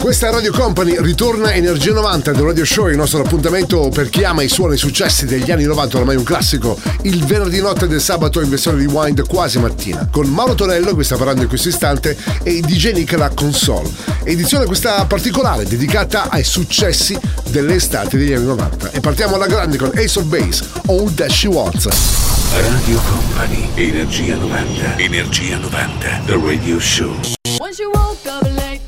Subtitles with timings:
[0.00, 4.24] Questa è Radio Company, ritorna Energia 90 del Radio Show, il nostro appuntamento per chi
[4.24, 7.86] ama i suoni e i successi degli anni 90, ormai un classico, il venerdì notte
[7.86, 11.68] del sabato in versione rewind quasi mattina, con Mauro Torello, che sta parlando in questo
[11.68, 13.90] istante, e DJ Nick la console.
[14.24, 17.16] Edizione questa particolare, dedicata ai successi
[17.50, 18.92] delle estati degli anni 90.
[18.92, 21.88] E partiamo alla grande con Ace of Base, All That She Wants.
[22.52, 24.96] Radio Company, Energia 90.
[24.96, 26.22] Energia 90.
[26.24, 27.14] The Radio Show.
[27.58, 28.79] When she woke up late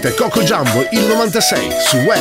[0.00, 0.14] Mr.
[0.14, 2.20] President, Coco Jumbo, il 96, su Web.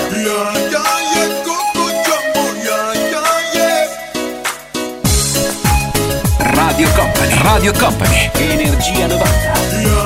[6.37, 9.98] Radio Company, Radio Company, Energia 90.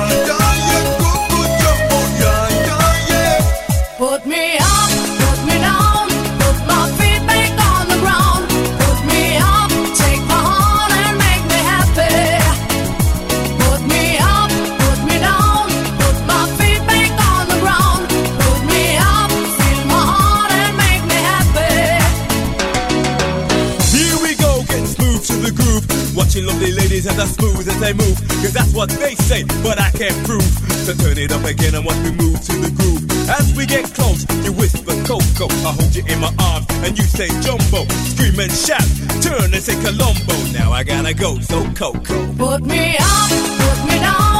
[27.24, 28.16] As smooth as they move.
[28.42, 30.52] Cause that's what they say, but I can't prove.
[30.84, 33.02] So turn it up again and watch me move to the groove.
[33.28, 35.48] As we get close, you whisper Coco.
[35.64, 37.88] I hold you in my arms and you say Jumbo.
[38.12, 38.84] Scream and shout,
[39.24, 40.36] turn and say Colombo.
[40.52, 42.18] Now I gotta go, so Coco.
[42.36, 43.30] Put me up,
[43.60, 44.33] put me down,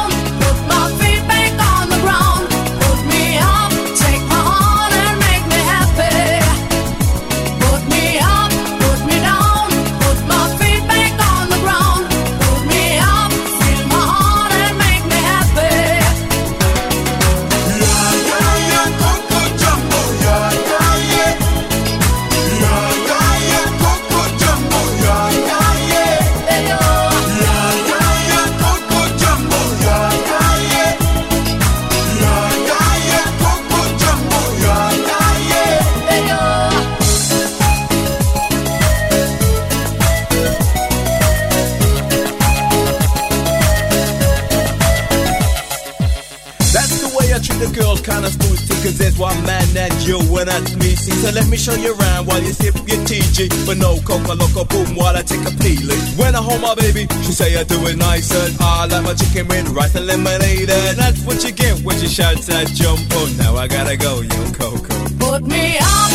[50.47, 50.95] that's me.
[50.95, 53.49] See, so let me show you around while you sip your TG.
[53.65, 55.99] But no coca loco boom while I take a peeling.
[56.17, 59.13] When I hold my baby, she say I do it nice and I like my
[59.13, 60.69] chicken with rice and lemonade.
[60.69, 63.01] And that's what you get when she shouts that jump.
[63.11, 64.95] Oh, now I gotta go, yo, Coco.
[65.19, 66.14] Put me up,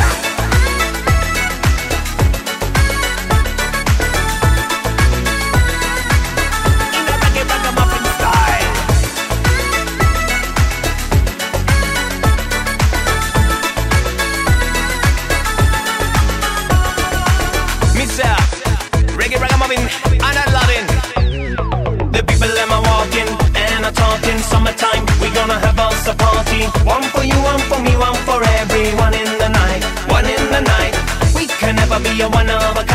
[32.21, 32.90] you wanna overcome.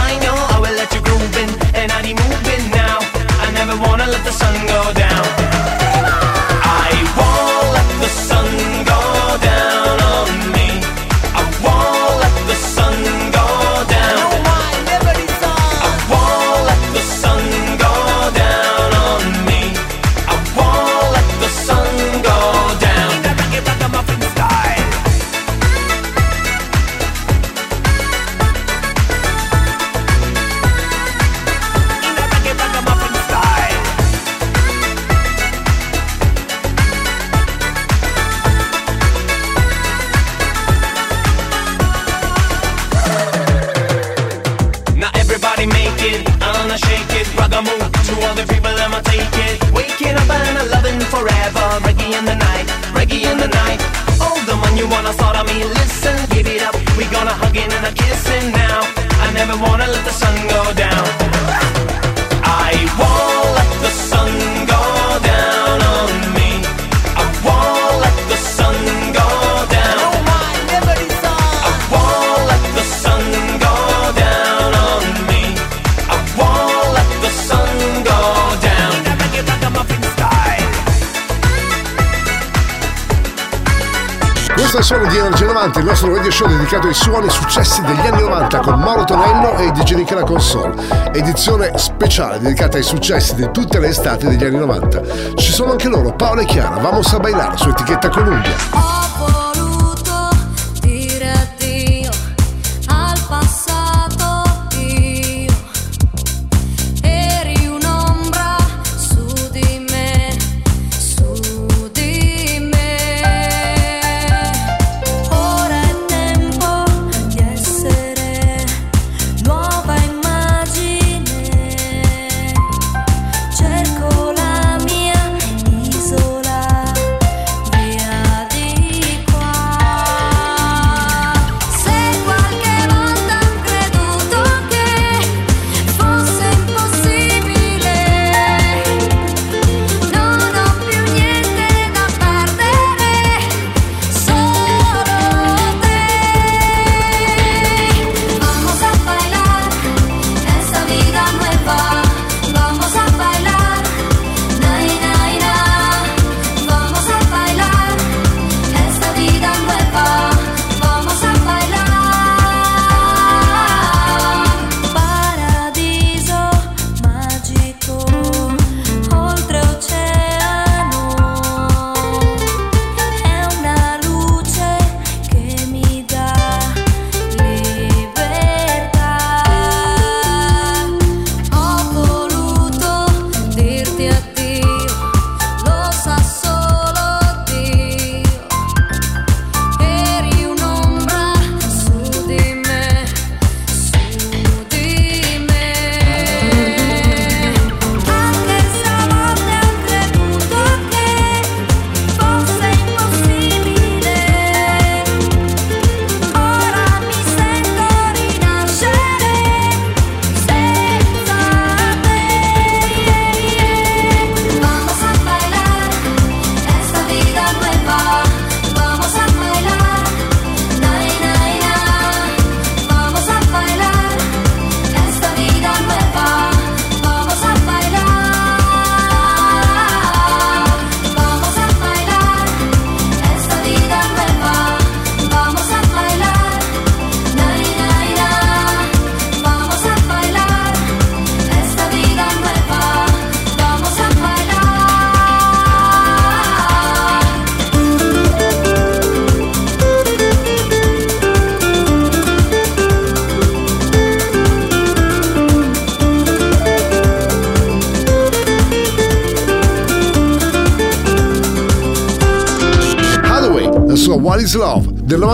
[86.88, 90.74] i suoni successi degli anni 90 con Mauro Tonello e DJ Nicola Console,
[91.12, 95.34] edizione speciale dedicata ai successi di tutte le estate degli anni 90.
[95.34, 98.95] Ci sono anche loro, Paolo e Chiara, Vamos a bailar su etichetta Columbia.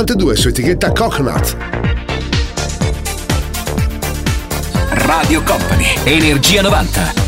[0.02, 1.56] 1992 su etichetta Coconut.
[4.90, 7.21] Radio Company, Energia 90.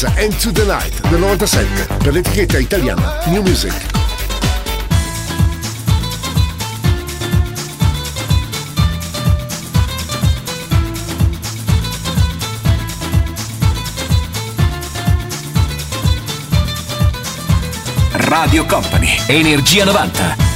[0.00, 3.72] La Fuertessa Into the Night del 97 per l'etichetta italiana New Music.
[18.12, 20.47] Radio Company, Energia 90.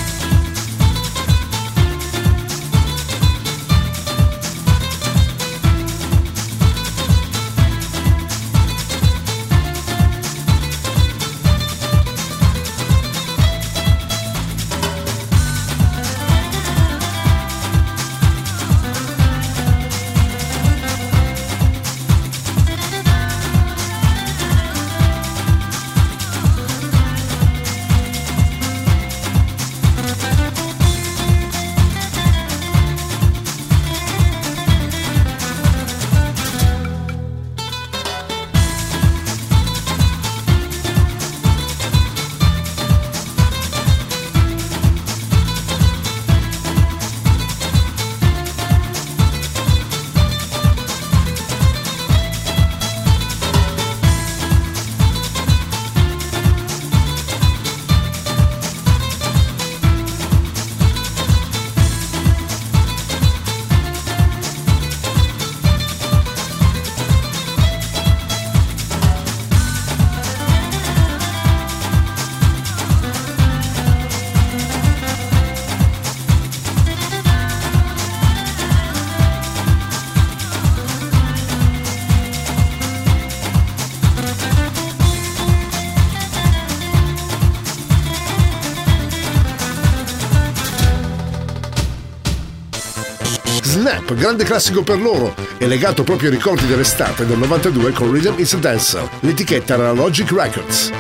[94.14, 98.52] Grande classico per loro, è legato proprio ai ricordi dell'estate del 92 con Rhythm is
[98.52, 99.09] a Dancer.
[99.21, 100.90] L'etichetta era Logic Records.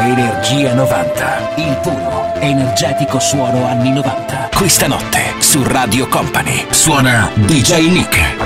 [0.00, 4.50] Energia 90, il puro, energetico suono anni 90.
[4.54, 8.37] Questa notte su Radio Company suona DJ Nick.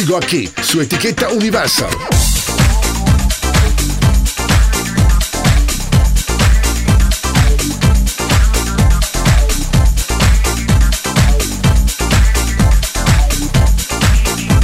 [0.00, 0.50] Sigo a chi?
[0.62, 1.90] Su etichetta Universal.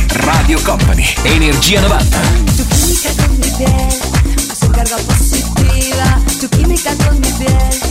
[0.08, 2.18] Radio Company, Energia 90.
[2.56, 7.85] Tu química con mi piel, azúcar va positiva, tu química con mi piel.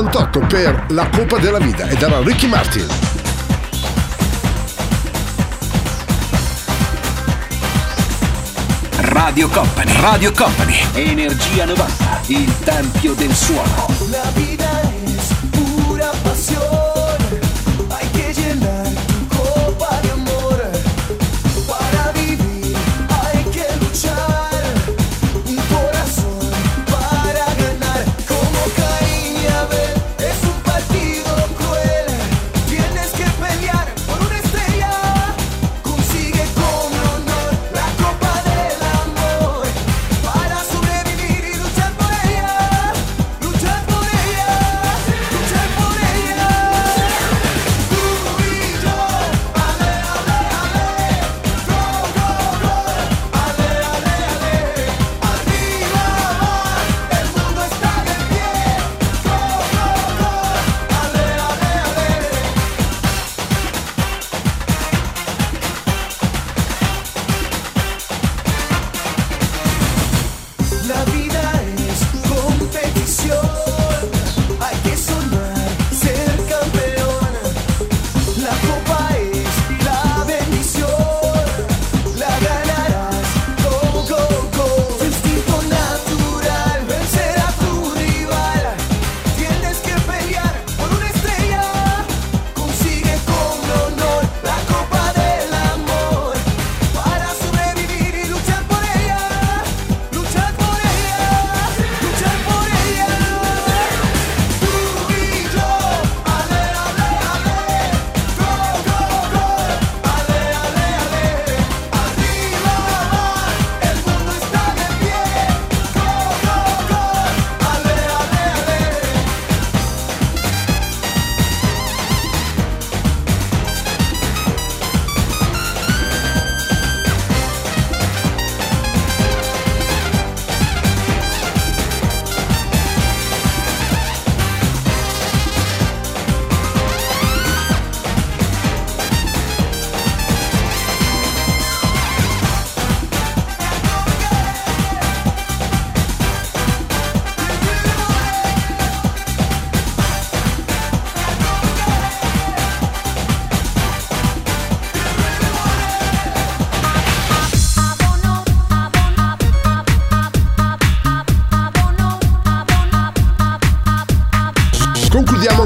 [0.00, 2.86] 98 per La Coppa della Vita e dalla Ricky Martin.
[8.96, 13.88] Radio Company, Radio Company, Energia 90, il tempio del suono.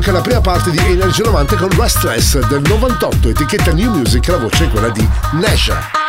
[0.04, 4.36] anche la prima parte di Energy 90 con Restless del 98, etichetta New Music, la
[4.36, 6.03] voce è quella di Nasha.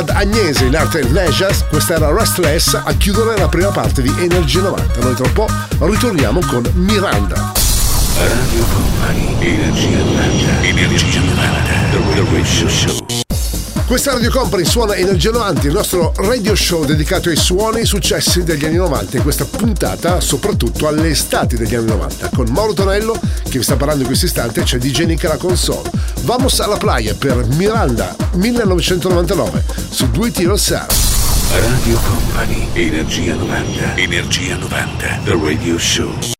[0.00, 4.58] Ad Agnese in arte Leisure, questa era Restless a chiudere la prima parte di Energy
[4.58, 4.98] 90.
[4.98, 5.46] Noi tra un po'
[5.78, 7.52] ritorniamo con Miranda.
[8.16, 11.34] Radio Company, Energia 90, Energia 90,
[11.90, 13.19] The Radio Show.
[13.90, 18.44] Questa Radio Company suona Energia 90, il nostro radio show dedicato ai suoni e successi
[18.44, 23.18] degli anni 90 in questa puntata soprattutto alle estati degli anni 90 con Mauro Tonello
[23.48, 25.90] che vi sta parlando in questo istante c'è DJ Nick la console.
[26.20, 31.50] Vamos alla playa per Miranda 1999 su Do It Yourself.
[31.58, 36.38] Radio Company, Energia 90, Energia 90, The Radio Show.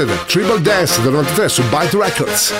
[0.00, 2.54] Limited, Triple Dance del 93 su Byte Records.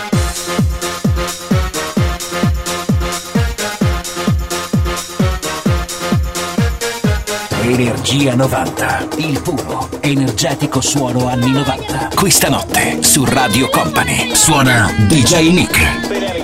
[7.62, 12.10] Energia 90, il puro, energetico suono anni 90.
[12.14, 16.39] Questa notte su Radio Company suona DJ Nick.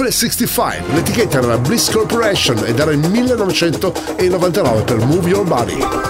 [0.00, 6.09] Rifle 65, l'etichetta era la Bliss Corporation ed era il 1999 per Move Your Body.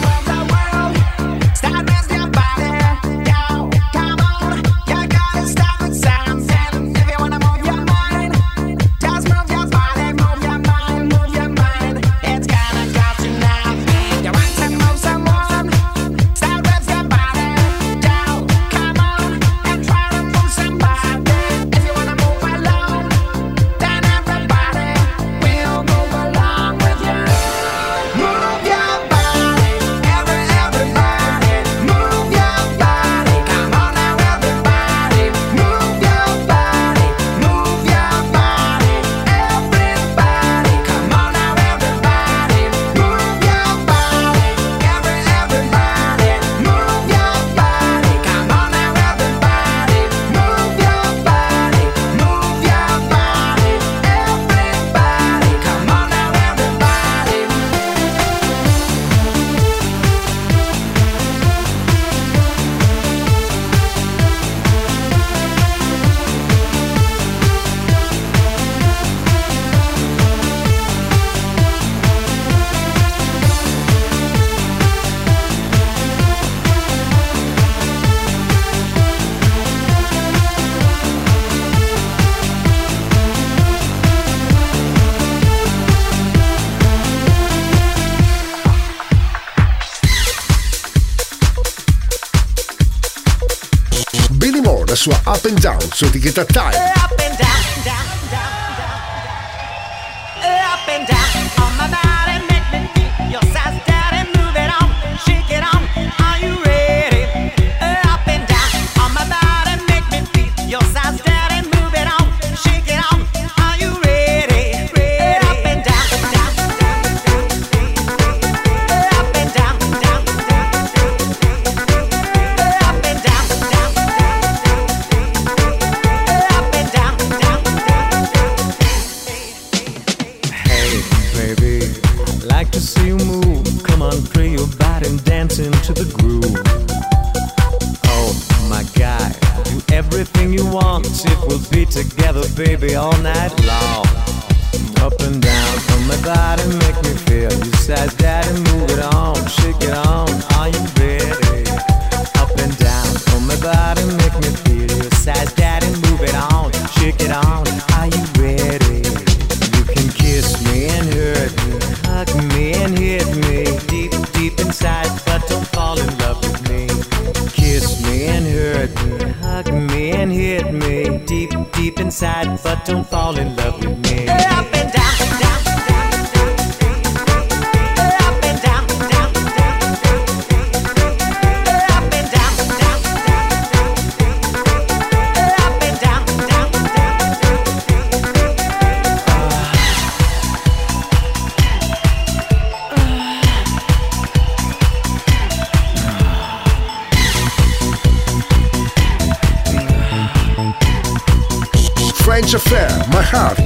[95.01, 97.10] sua Up and Down su etichetta Time.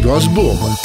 [0.06, 0.85] Gosborra.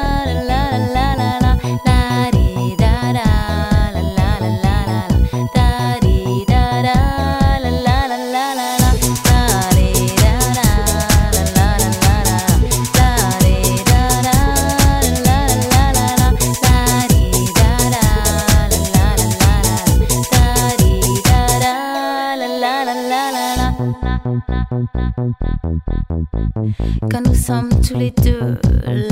[27.11, 28.59] Quand nous sommes tous les deux,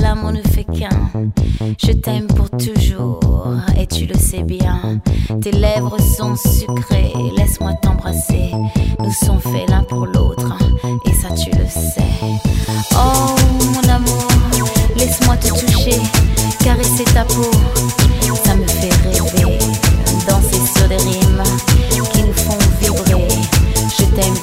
[0.00, 1.10] l'amour ne fait qu'un.
[1.78, 3.20] Je t'aime pour toujours
[3.78, 5.00] et tu le sais bien.
[5.40, 8.50] Tes lèvres sont sucrées, laisse-moi t'embrasser.
[8.98, 10.58] Nous sommes faits l'un pour l'autre
[11.06, 12.02] et ça tu le sais.
[12.92, 13.34] Oh
[13.72, 14.28] mon amour,
[14.96, 16.00] laisse-moi te toucher,
[16.62, 17.50] caresser ta peau,
[18.44, 19.58] ça me fait rêver.
[20.28, 21.42] Danser sur des rimes
[22.12, 23.28] qui nous font vibrer.
[23.98, 24.34] Je t'aime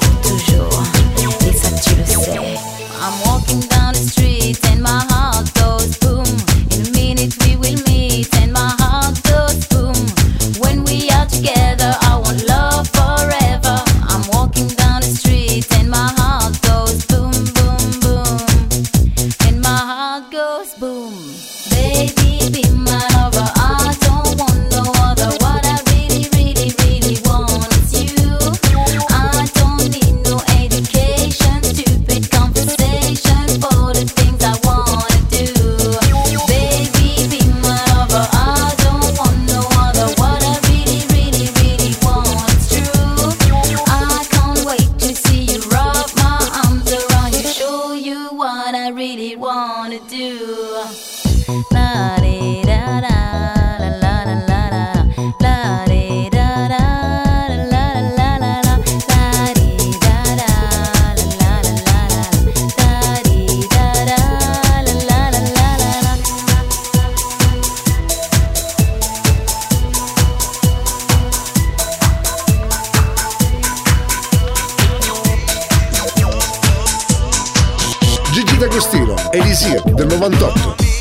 [79.37, 80.96] edizione del 98.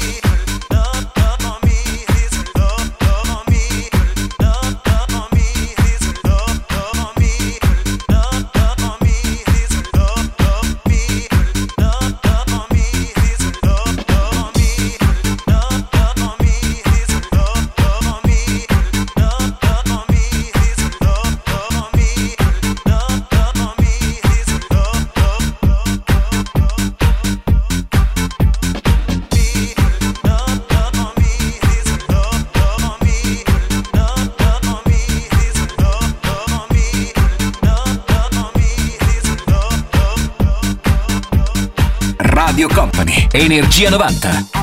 [43.76, 44.55] Energia 90.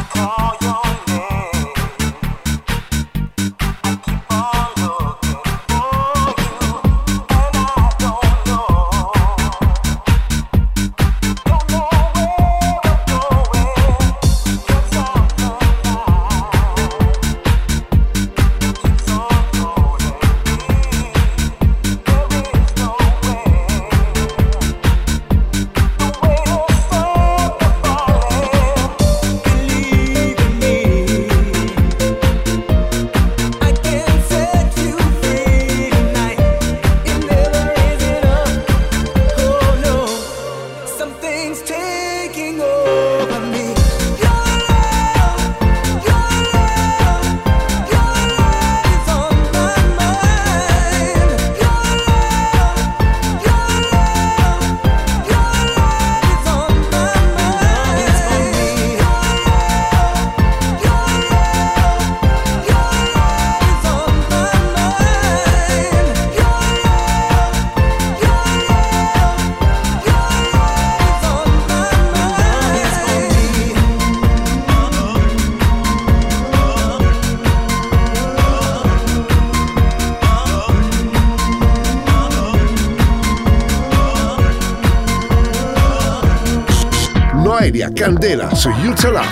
[88.04, 89.24] Candela su Yuzalab.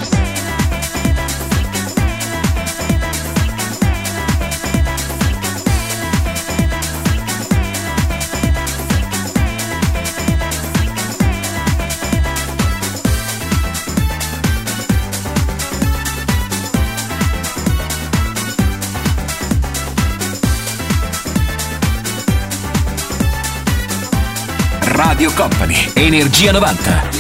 [24.94, 27.11] Radio Company, Energia 90.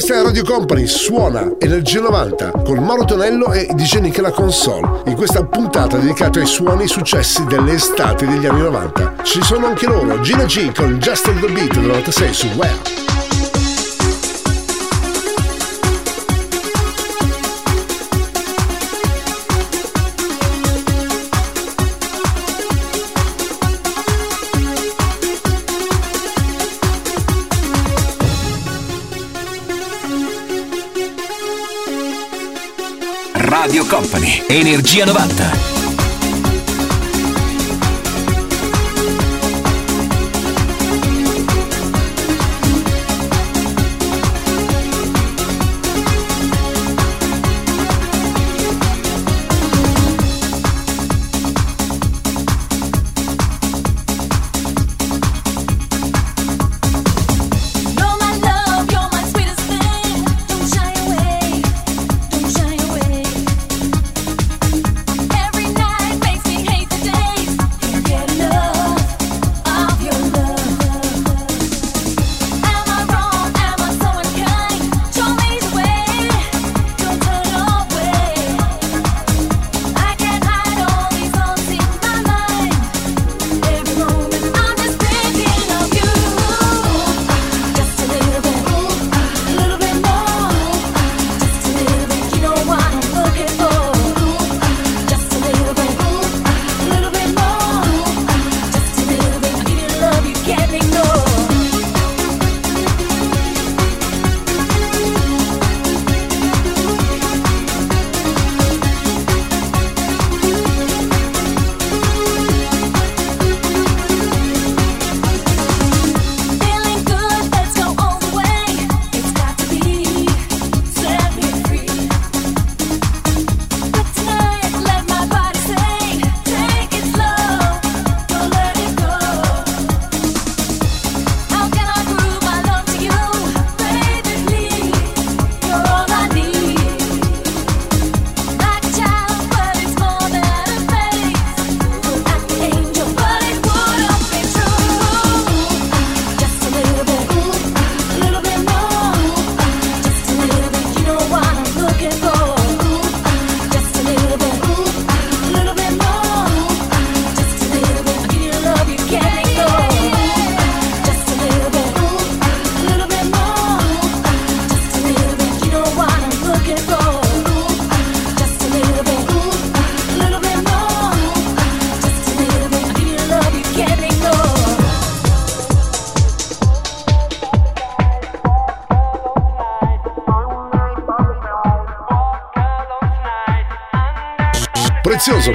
[0.00, 5.02] Questa è Radio Company, suona Energia 90 con Mauro Tonello e DJ Nick la console.
[5.04, 10.18] In questa puntata dedicata ai suoni successi dell'estate degli anni 90 ci sono anche loro,
[10.22, 13.09] Gina G con Just the Beat 96 su Where.
[34.48, 35.69] Energia 90.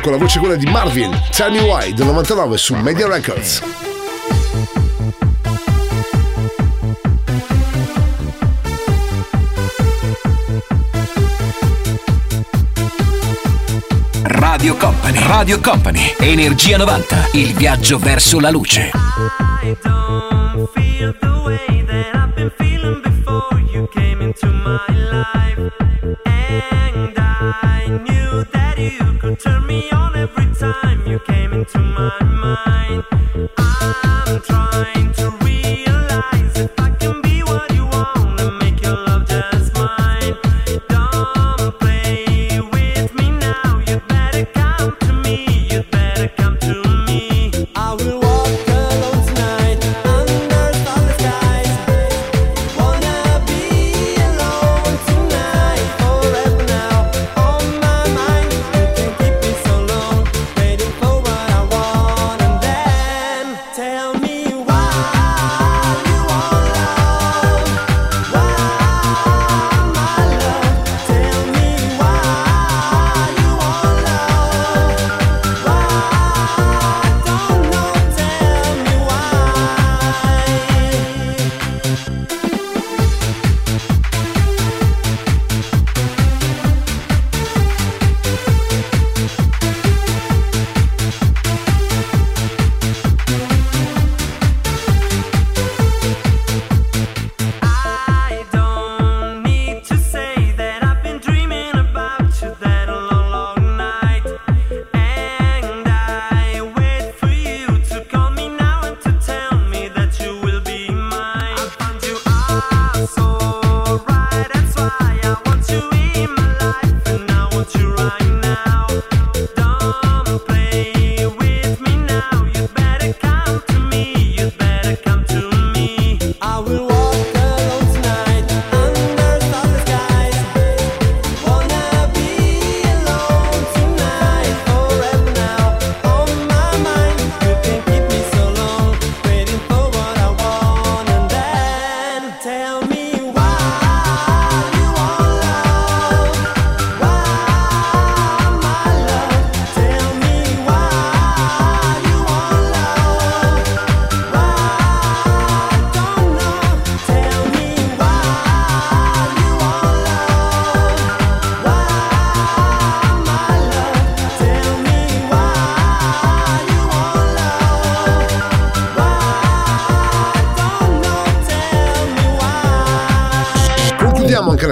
[0.06, 3.64] con la voce quella di Marvin, Tell Me Why del 99 su Media Records.
[14.22, 19.15] Radio Company, Radio Company, Energia 90, il viaggio verso la luce.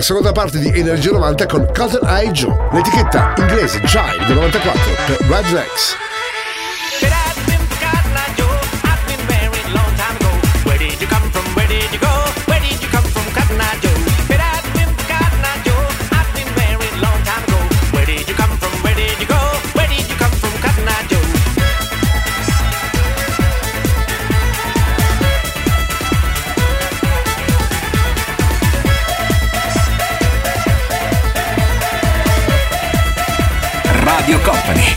[0.03, 5.49] seconda parte di Energia 90 con Cotton Eye Joe, l'etichetta inglese Child 94 per Red
[5.53, 6.12] Legs.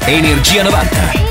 [0.09, 1.26] Energia 90.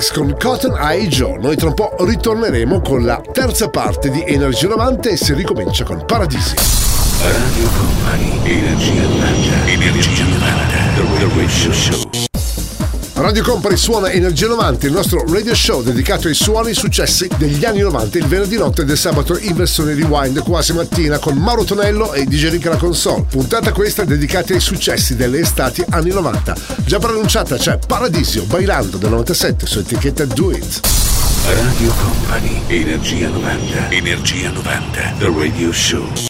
[0.00, 1.38] Rex con Cotton Eye Joe.
[1.38, 5.84] Noi tra un po' ritorneremo con la terza parte di Energia 90 e si ricomincia
[5.84, 6.54] con Paradisi.
[7.22, 10.38] Radio Company, Energia 90, Energia 90,
[10.94, 12.29] The Radio Show.
[13.20, 17.80] Radio Company suona Energia 90, il nostro radio show dedicato ai suoni successi degli anni
[17.80, 22.14] 90, il venerdì notte e del sabato in versione rewind, quasi mattina con Mauro Tonello
[22.14, 23.26] e DJ Rick alla console.
[23.28, 26.56] Puntata questa dedicata ai successi delle estati anni 90.
[26.86, 30.80] Già pronunciata c'è cioè Paradiso Bailando del 97 su etichetta Do It.
[31.44, 36.29] Radio Company, Energia 90, Energia 90, The Radio Show.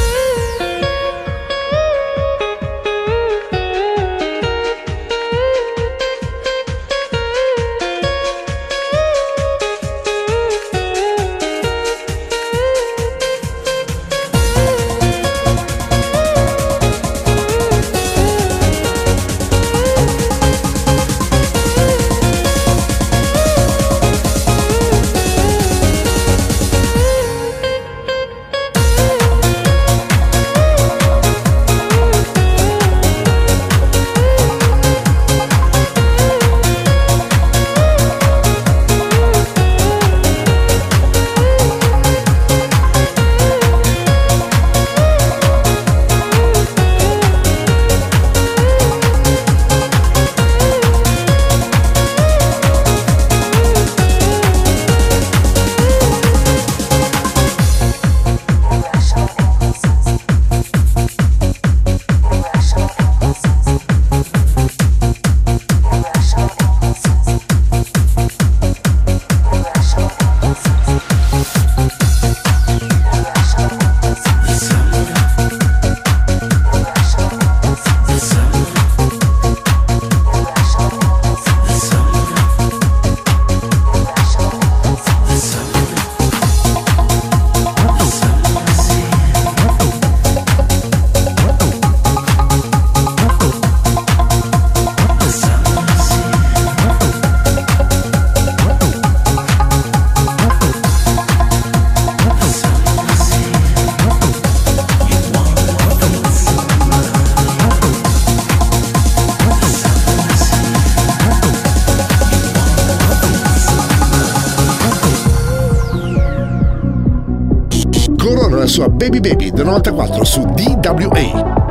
[119.81, 121.69] 1994 su DWA.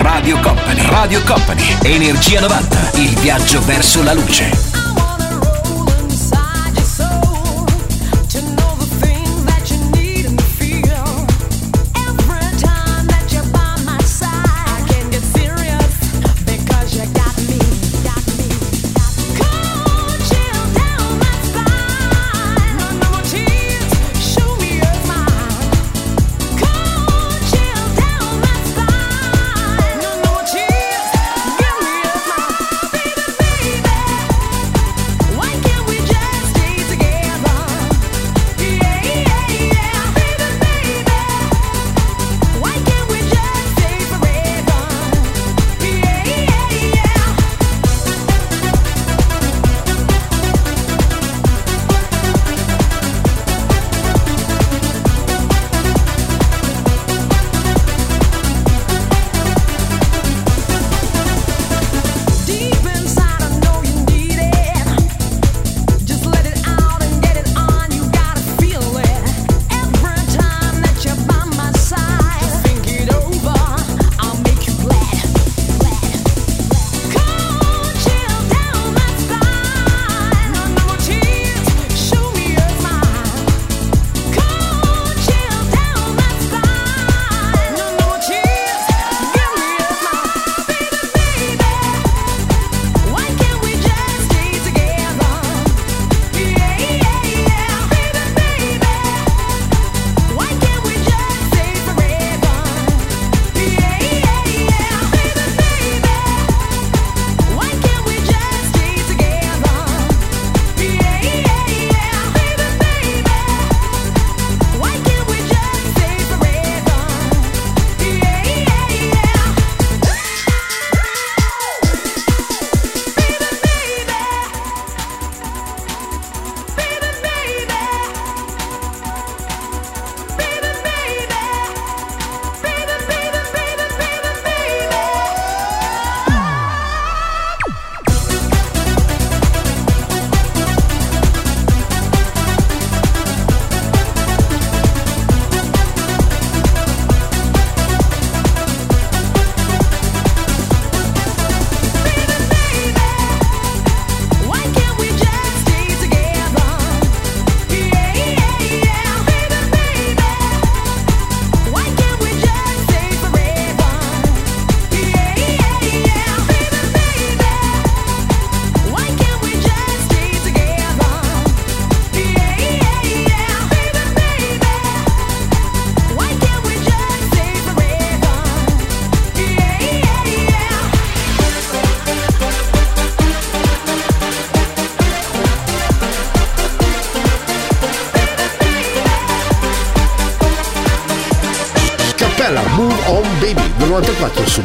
[0.00, 4.63] Radio Company, Radio Company, Energia 90, il viaggio verso la luce.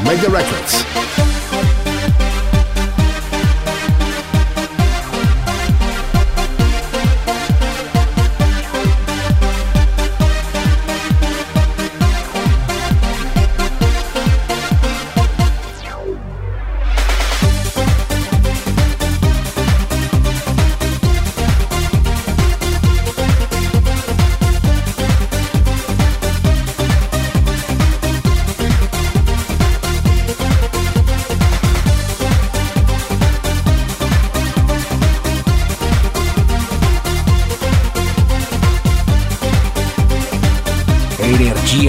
[0.09, 0.48] Make the record.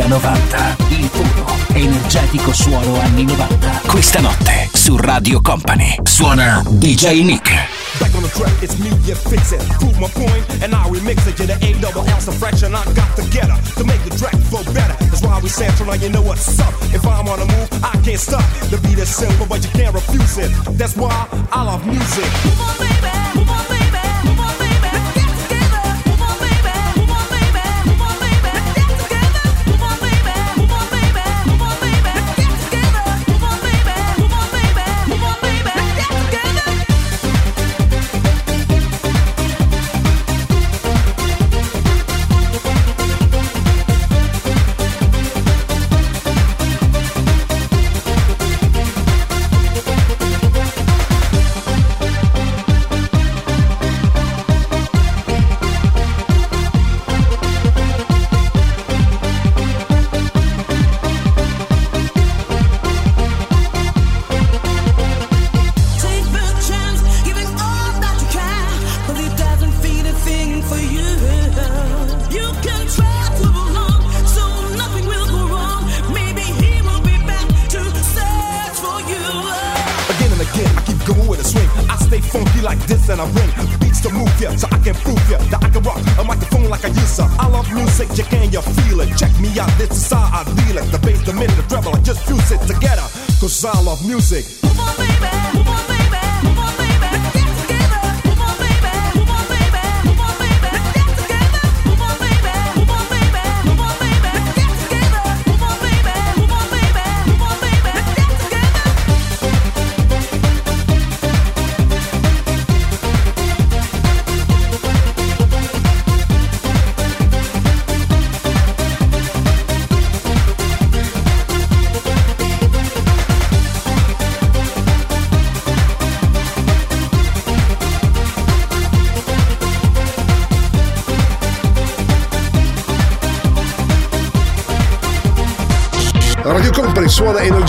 [0.00, 3.82] Energia 90, il puro, energetico suono anni 90.
[3.86, 7.50] Questa notte su Radio Company suona DJ Nick.
[7.98, 9.62] Back on the track, it's me, you fix it.
[9.78, 11.38] Prove my point, and I remix it.
[11.38, 12.74] You're the A double L's a fraction.
[12.74, 14.96] I got together to make the track feel better.
[15.04, 16.72] That's why we sample, now you know what's up.
[16.94, 18.44] If I'm on the move, I can't stop.
[18.70, 20.50] The beat is simple, but you can't refuse it.
[20.78, 21.12] That's why
[21.52, 22.24] I love music.
[22.24, 23.19] Come on, baby.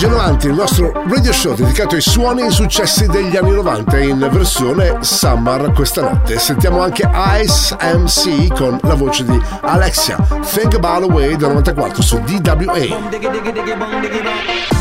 [0.02, 4.00] Viaggio 90, il nostro radio show dedicato ai suoni e ai successi degli anni 90
[4.00, 6.40] in versione summer questa notte.
[6.40, 7.08] Sentiamo anche
[7.40, 14.81] Ice MC con la voce di Alexia, Think About Away da 94 su DWA.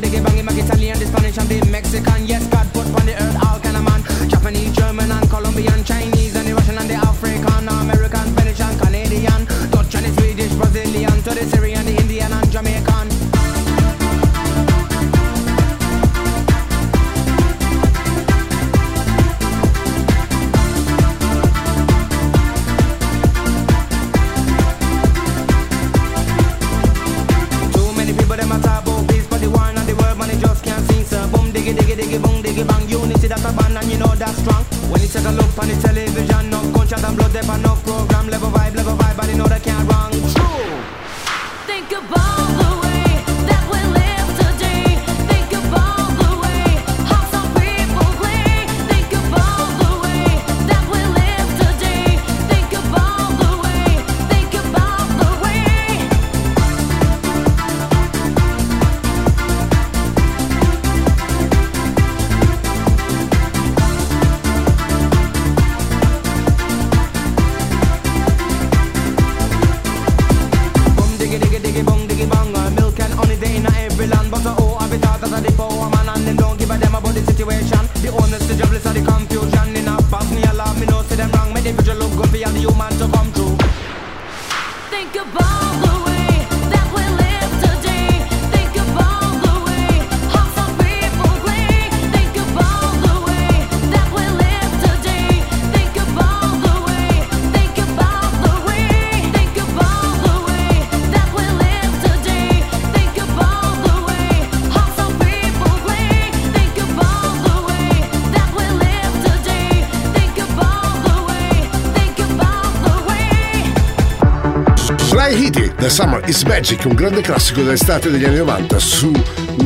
[115.91, 119.11] Summer is Magic, un grande classico dell'estate degli anni 90 su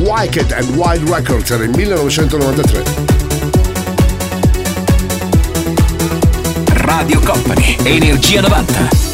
[0.00, 2.82] Wicked and Wild Records nel 1993.
[6.82, 9.05] Radio Company, Energia 90.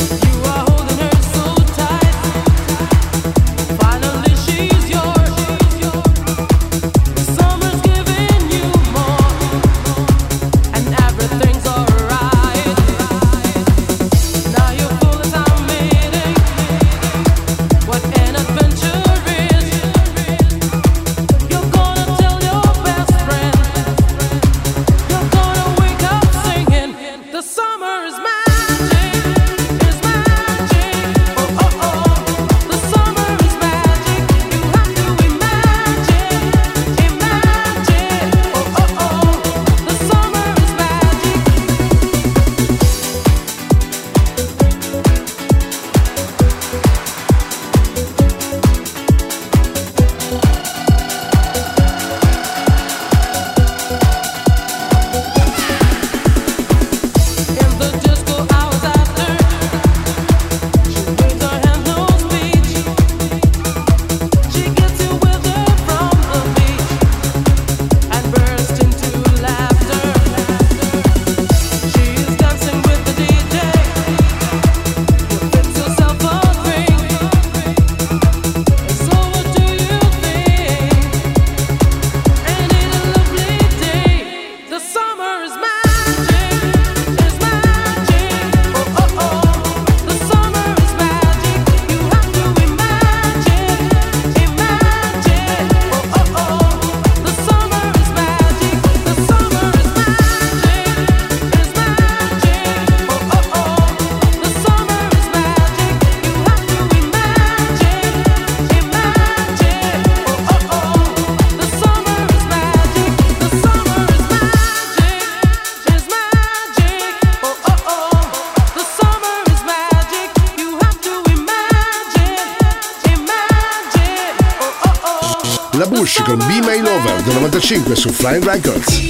[127.62, 129.00] 105 su Flying Records.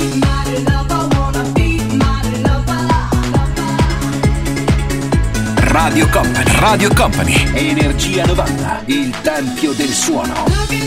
[5.57, 10.82] Radio Company, Radio Company, Energia 90, il tempio del suono.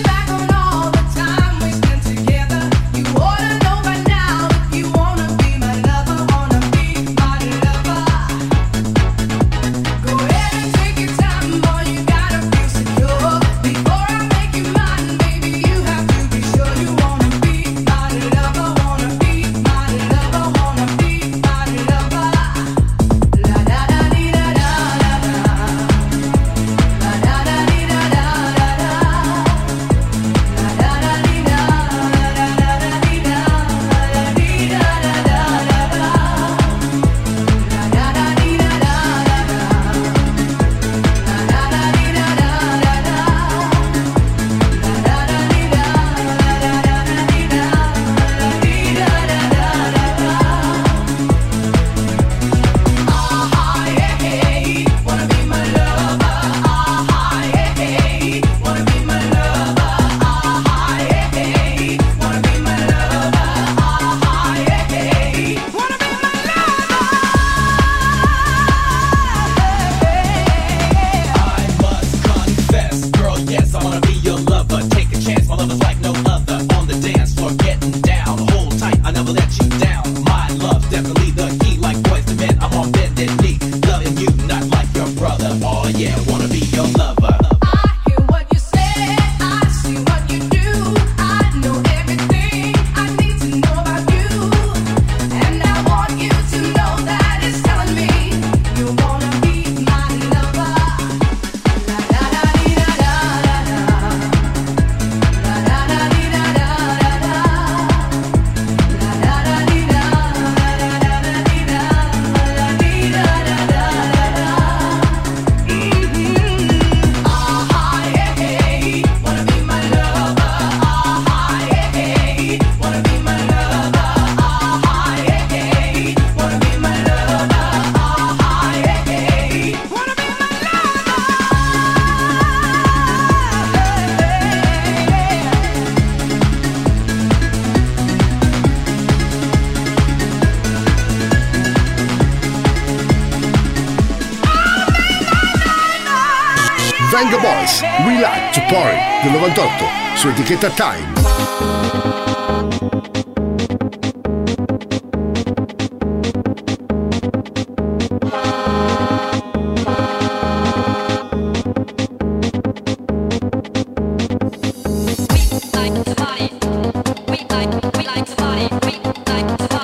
[147.16, 149.86] Venga Boys, We Like to Party del 98
[150.16, 151.14] su etichetta Time.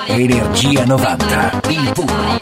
[0.06, 2.41] Energia 90, il puro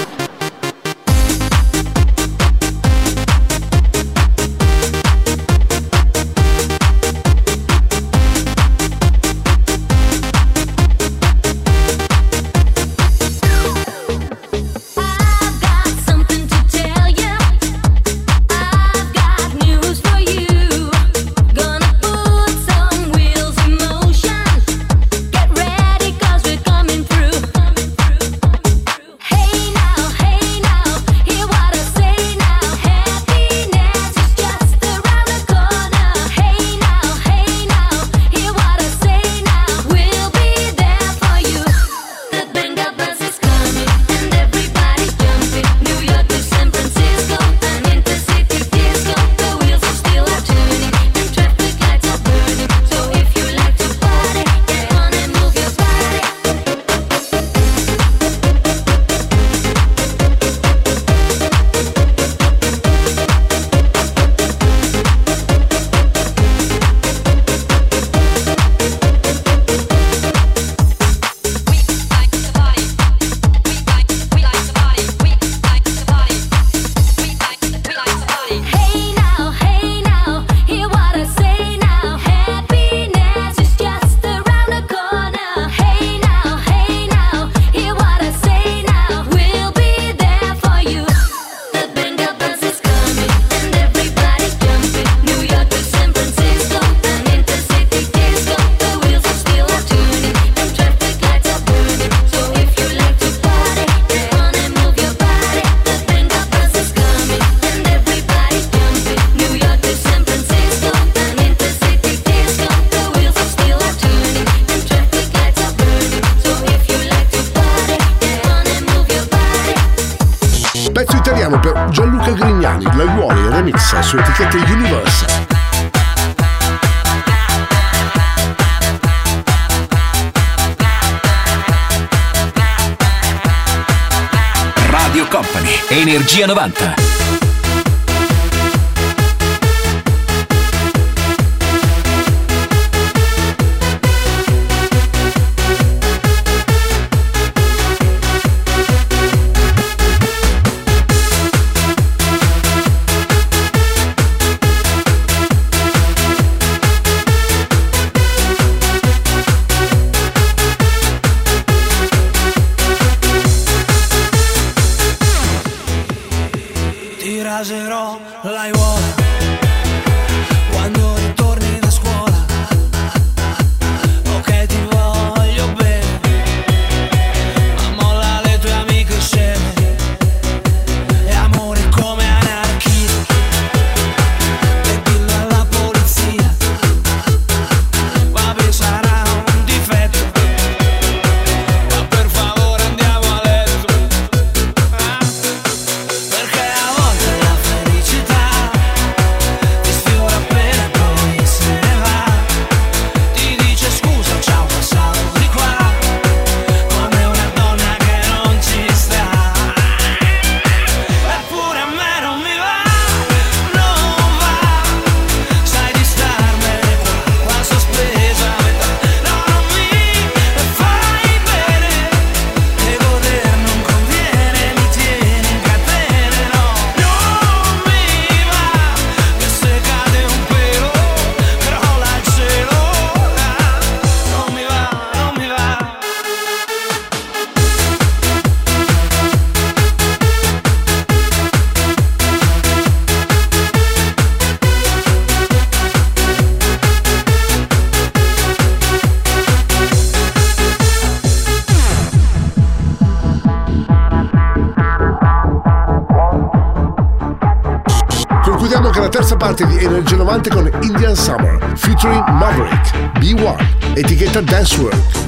[260.31, 265.20] 90 con Indian Summer featuring Maverick, B1, etichetta Dance World.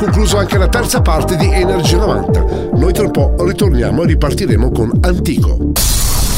[0.00, 2.44] Concluso anche la terza parte di Energia 90.
[2.72, 5.58] Noi tra un po' ritorniamo e ripartiremo con Antico.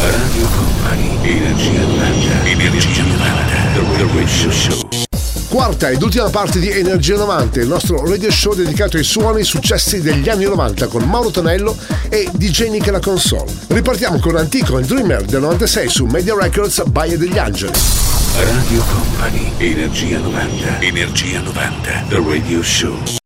[0.01, 4.89] Radio Company, Energia 90, Energia 90, The Radio Show.
[5.49, 9.45] Quarta ed ultima parte di Energia 90, il nostro radio show dedicato ai suoni e
[9.45, 11.77] successi degli anni 90 con Mauro Tonello
[12.09, 13.53] e DJ Nick alla console.
[13.69, 17.79] Ripartiamo con Antico il Dreamer del 96 su Media Records Baia degli Angeli.
[18.35, 23.22] Radio Company, Energia 90, Energia 90, The Radio Show.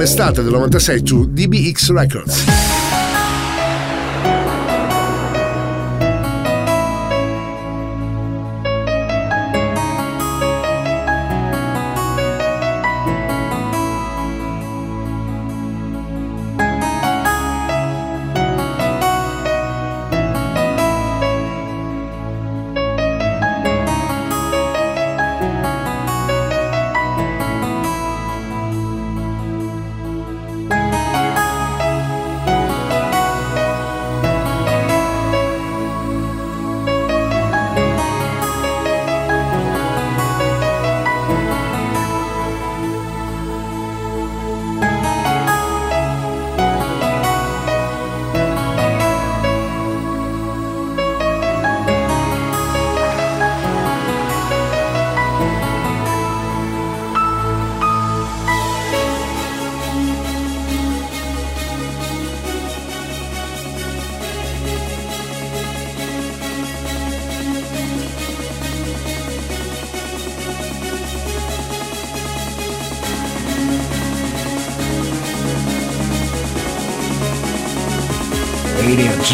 [0.00, 2.89] L'estate del 96 su DBX Records.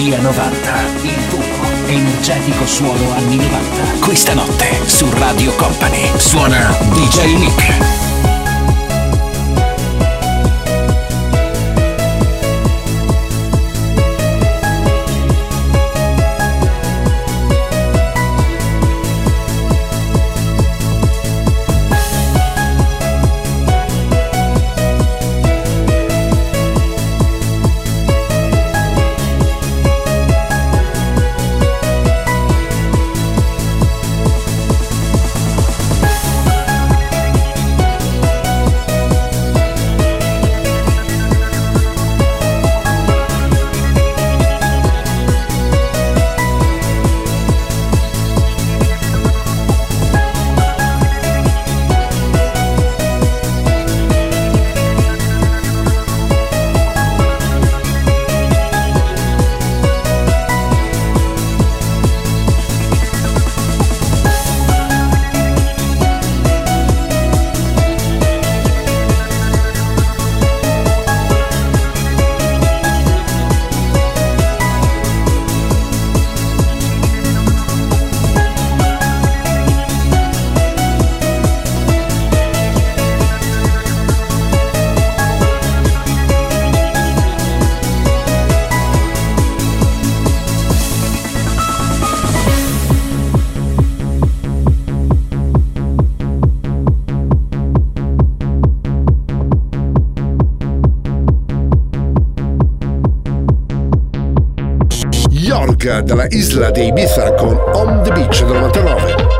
[0.06, 3.98] Energia 90, il puro, energetico suono anni 90.
[4.06, 8.05] Questa notte su Radio Company suona DJ Nick.
[105.86, 109.35] Dalla isla dei Ibiza con On the Beach del 99.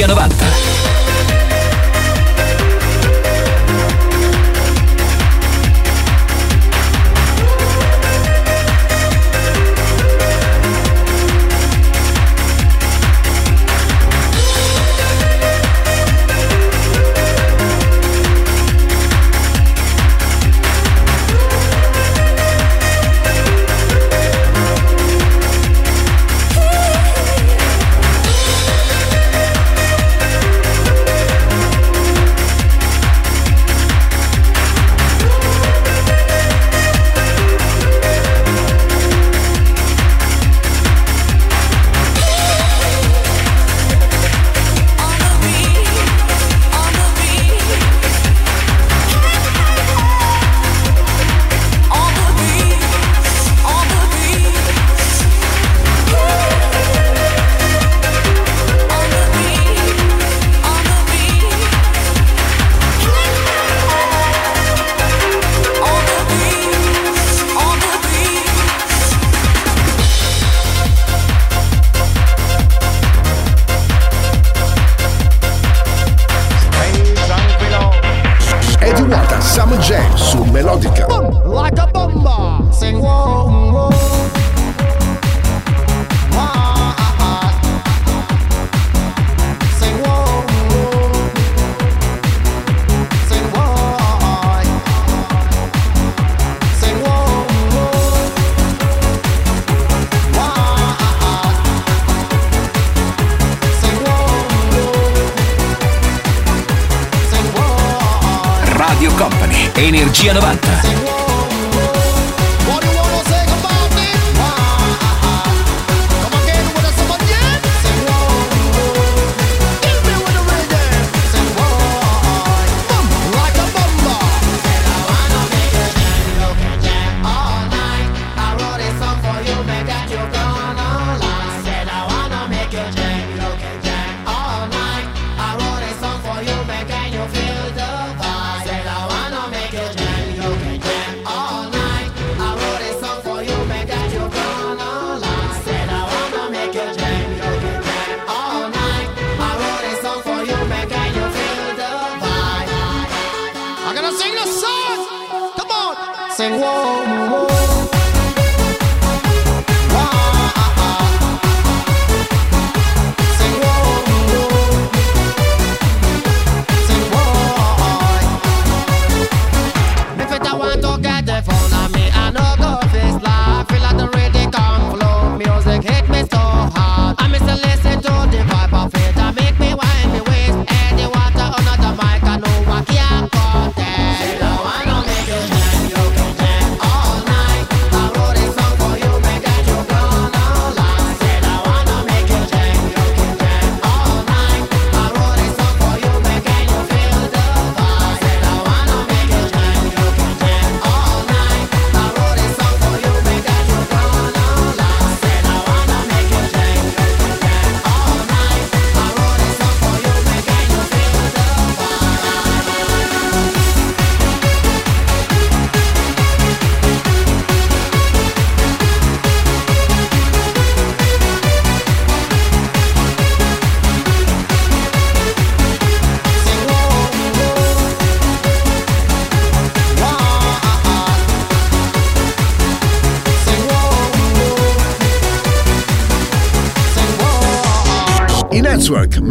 [0.00, 0.39] Energía 90.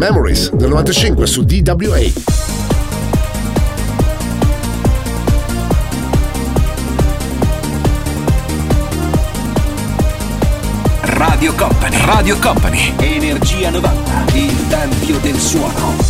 [0.00, 2.00] Memories del 95 su DWA.
[11.02, 16.09] Radio Company, Radio Company, Energia 90, il tempio del suono.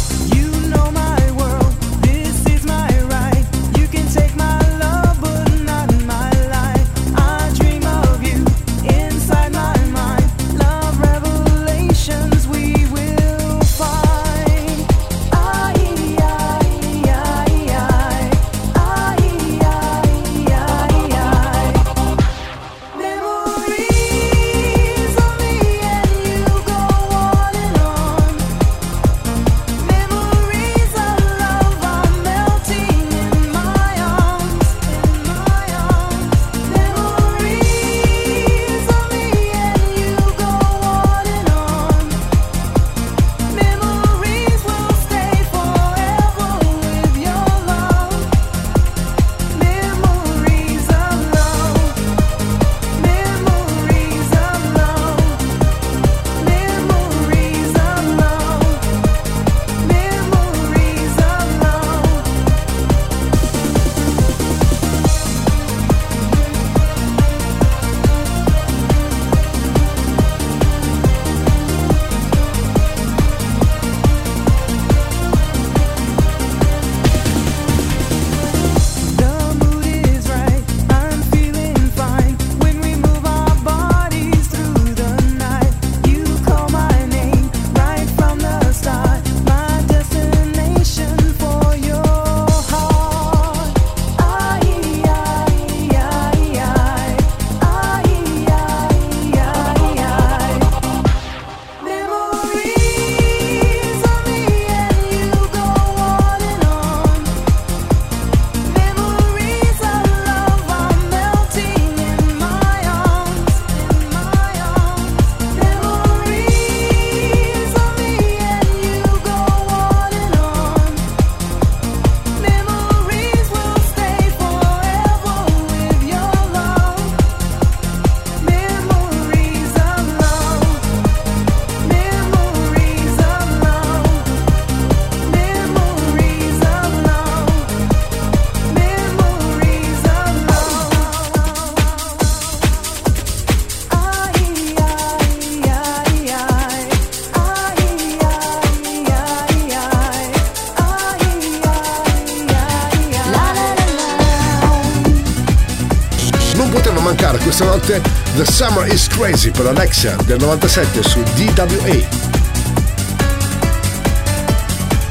[158.60, 162.06] Summer is Crazy per Alexa del 97 su DWA.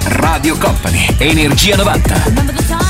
[0.03, 2.88] Radio Company, Energia 90.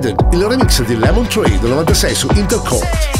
[0.00, 1.26] Eden, il remix di Lemon
[1.60, 3.19] del 96 su Intercourt.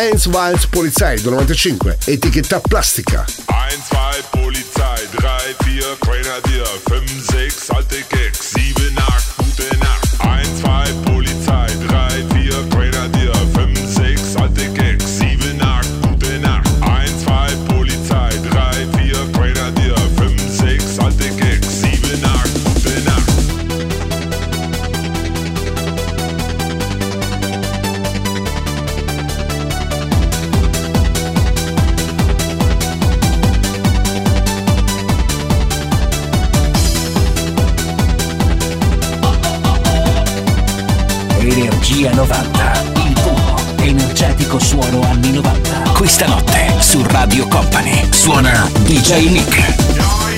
[0.00, 3.26] 1, 2, Polizei 95, Etichetta Plastica.
[3.46, 8.49] 1, 2, Polizei, 3, 4, Grenadier, 5, 6, alte Keks.
[41.90, 45.90] Energia 90, il tuo energetico suono anni 90.
[45.90, 50.29] Questa notte su Radio Company suona DJ Nick.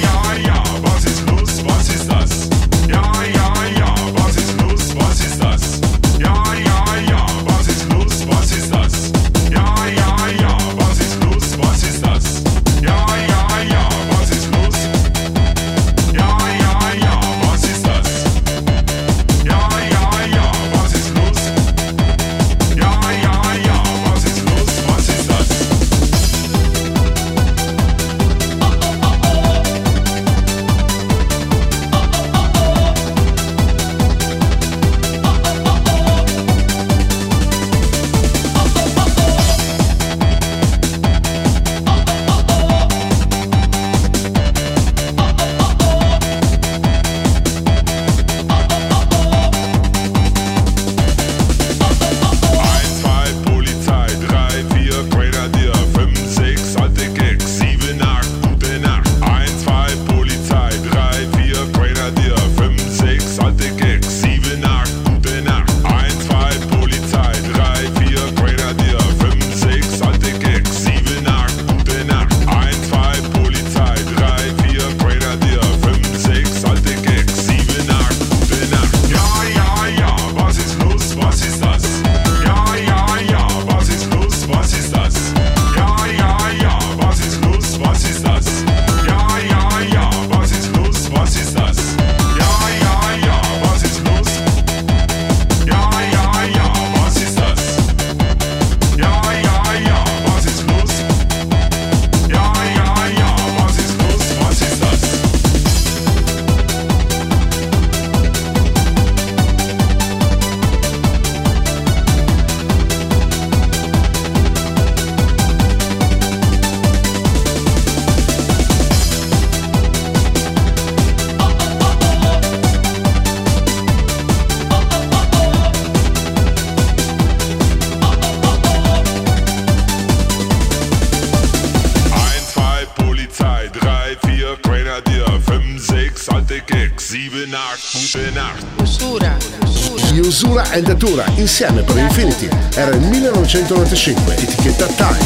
[143.53, 145.19] 1995, etichetta Time.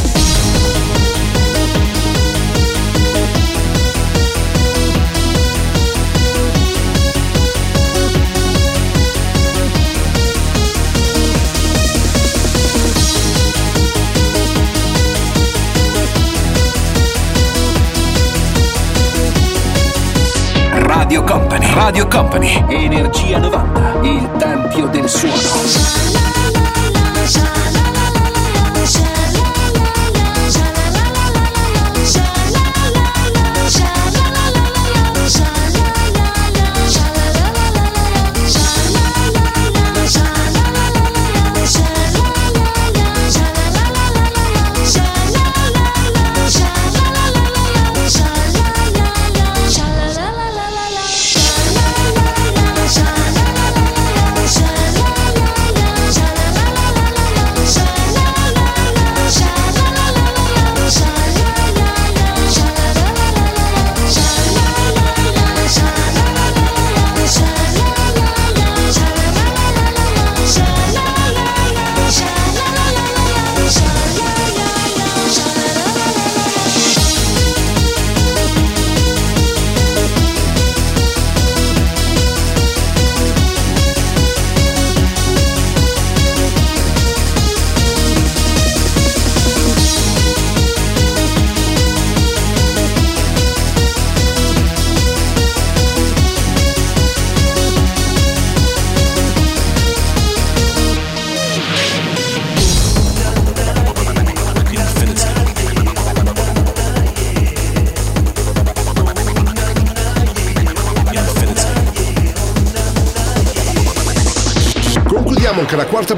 [20.73, 26.26] Radio Company, Radio Company, Energia 90, il tempio del suono.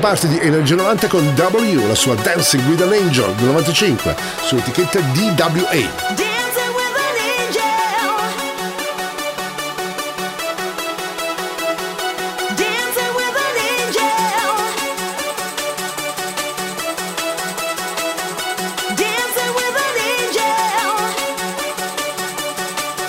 [0.09, 4.56] Parte di Energia 90 con W, la sua Dancing with an Angel del 95, su
[4.56, 5.66] etichetta DWA.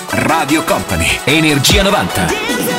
[0.09, 2.78] Radio Company, Energia 90.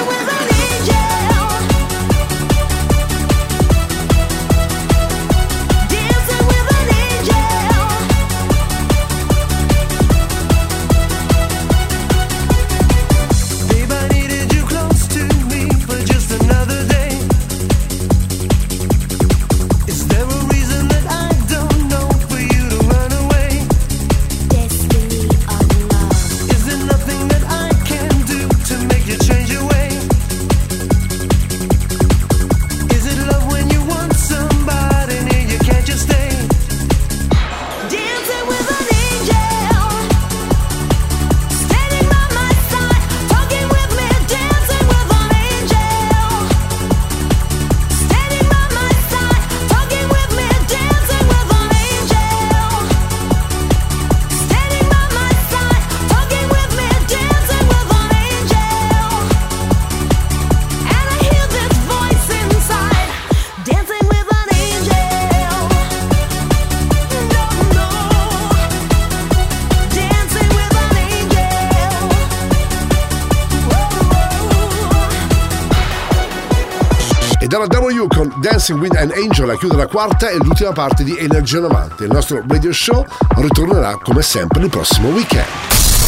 [79.01, 82.05] Dancing with an Angel a chiudere la quarta e l'ultima parte di Energia 90.
[82.05, 83.05] Il nostro radio show
[83.37, 85.47] ritornerà come sempre il prossimo weekend.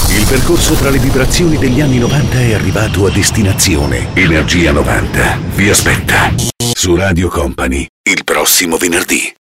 [0.08, 4.08] Il percorso tra le vibrazioni degli anni 90 è arrivato a destinazione.
[4.14, 6.32] Energia 90 vi aspetta
[6.74, 9.32] su Radio Company il prossimo venerdì.